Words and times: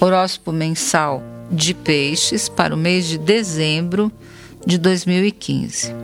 Horóscopo 0.00 0.52
mensal 0.52 1.22
de 1.50 1.74
Peixes 1.74 2.48
para 2.48 2.74
o 2.74 2.78
mês 2.78 3.06
de 3.06 3.18
dezembro 3.18 4.10
de 4.66 4.78
2015. 4.78 5.94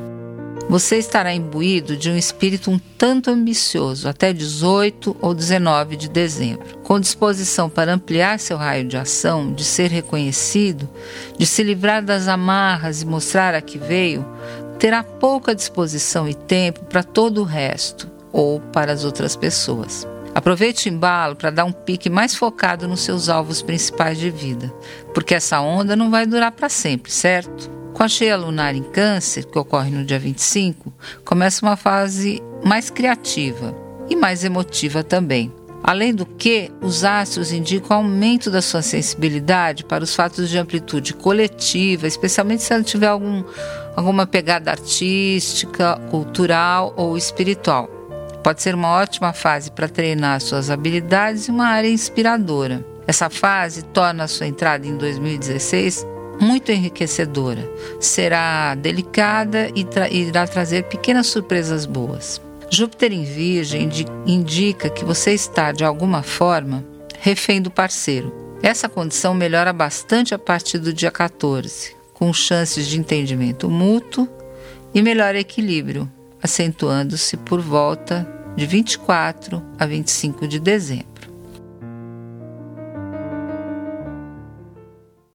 Você 0.68 0.98
estará 0.98 1.34
imbuído 1.34 1.96
de 1.96 2.08
um 2.08 2.16
espírito 2.16 2.70
um 2.70 2.78
tanto 2.78 3.28
ambicioso 3.28 4.08
até 4.08 4.32
18 4.32 5.16
ou 5.20 5.34
19 5.34 5.96
de 5.96 6.08
dezembro, 6.08 6.78
com 6.84 7.00
disposição 7.00 7.68
para 7.68 7.92
ampliar 7.92 8.38
seu 8.38 8.56
raio 8.56 8.86
de 8.86 8.96
ação, 8.96 9.52
de 9.52 9.64
ser 9.64 9.90
reconhecido, 9.90 10.88
de 11.36 11.44
se 11.44 11.64
livrar 11.64 12.04
das 12.04 12.28
amarras 12.28 13.02
e 13.02 13.06
mostrar 13.06 13.52
a 13.52 13.60
que 13.60 13.78
veio, 13.78 14.24
terá 14.78 15.02
pouca 15.02 15.56
disposição 15.56 16.28
e 16.28 16.34
tempo 16.34 16.84
para 16.84 17.02
todo 17.02 17.40
o 17.40 17.44
resto 17.44 18.08
ou 18.32 18.60
para 18.60 18.92
as 18.92 19.04
outras 19.04 19.34
pessoas. 19.34 20.06
Aproveite 20.34 20.88
o 20.88 20.92
embalo 20.92 21.34
para 21.34 21.50
dar 21.50 21.64
um 21.64 21.72
pique 21.72 22.08
mais 22.08 22.34
focado 22.34 22.86
nos 22.86 23.00
seus 23.00 23.28
alvos 23.28 23.62
principais 23.62 24.18
de 24.18 24.30
vida, 24.30 24.72
porque 25.12 25.34
essa 25.34 25.60
onda 25.60 25.96
não 25.96 26.10
vai 26.10 26.24
durar 26.24 26.52
para 26.52 26.68
sempre, 26.68 27.10
certo? 27.10 27.70
Com 27.92 28.04
a 28.04 28.08
cheia 28.08 28.36
lunar 28.36 28.74
em 28.74 28.82
Câncer, 28.82 29.44
que 29.44 29.58
ocorre 29.58 29.90
no 29.90 30.04
dia 30.04 30.18
25, 30.18 30.92
começa 31.24 31.66
uma 31.66 31.76
fase 31.76 32.40
mais 32.64 32.88
criativa 32.90 33.74
e 34.08 34.14
mais 34.14 34.44
emotiva 34.44 35.02
também. 35.02 35.52
Além 35.82 36.14
do 36.14 36.24
que, 36.24 36.70
os 36.80 37.04
astros 37.04 37.52
indicam 37.52 37.96
aumento 37.96 38.50
da 38.50 38.62
sua 38.62 38.82
sensibilidade 38.82 39.84
para 39.84 40.04
os 40.04 40.14
fatos 40.14 40.48
de 40.48 40.58
amplitude 40.58 41.14
coletiva, 41.14 42.06
especialmente 42.06 42.62
se 42.62 42.72
ela 42.72 42.82
tiver 42.82 43.08
algum, 43.08 43.42
alguma 43.96 44.26
pegada 44.26 44.70
artística, 44.70 45.96
cultural 46.10 46.92
ou 46.96 47.16
espiritual. 47.16 47.99
Pode 48.42 48.62
ser 48.62 48.74
uma 48.74 48.88
ótima 48.88 49.32
fase 49.32 49.70
para 49.70 49.88
treinar 49.88 50.40
suas 50.40 50.70
habilidades 50.70 51.46
e 51.46 51.50
uma 51.50 51.66
área 51.66 51.88
inspiradora. 51.88 52.84
Essa 53.06 53.28
fase 53.28 53.82
torna 53.82 54.24
a 54.24 54.28
sua 54.28 54.46
entrada 54.46 54.86
em 54.86 54.96
2016 54.96 56.06
muito 56.40 56.72
enriquecedora. 56.72 57.68
Será 58.00 58.74
delicada 58.74 59.70
e 59.74 59.84
tra 59.84 60.08
irá 60.08 60.46
trazer 60.46 60.84
pequenas 60.84 61.26
surpresas 61.26 61.84
boas. 61.84 62.40
Júpiter 62.70 63.12
em 63.12 63.24
Virgem 63.24 63.90
indica 64.26 64.88
que 64.88 65.04
você 65.04 65.32
está, 65.32 65.72
de 65.72 65.84
alguma 65.84 66.22
forma, 66.22 66.84
refém 67.18 67.60
do 67.60 67.70
parceiro. 67.70 68.32
Essa 68.62 68.88
condição 68.88 69.34
melhora 69.34 69.72
bastante 69.72 70.34
a 70.34 70.38
partir 70.38 70.78
do 70.78 70.92
dia 70.92 71.10
14, 71.10 71.96
com 72.14 72.32
chances 72.32 72.86
de 72.86 72.98
entendimento 72.98 73.68
mútuo 73.68 74.28
e 74.94 75.02
melhor 75.02 75.34
equilíbrio, 75.34 76.10
acentuando-se 76.42 77.36
por 77.36 77.60
volta 77.60 78.26
de 78.56 78.66
24 78.66 79.62
a 79.78 79.86
25 79.86 80.46
de 80.46 80.60
dezembro. 80.60 81.09